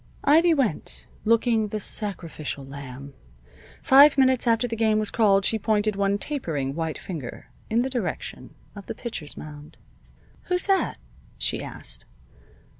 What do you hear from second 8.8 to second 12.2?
the pitcher's mound. "Who's that?" she asked.